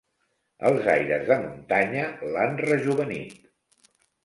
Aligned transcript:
Els 0.69 0.87
aires 0.93 1.25
de 1.27 1.37
muntanya 1.43 2.07
l'han 2.33 2.59
rejovenit. 2.65 3.39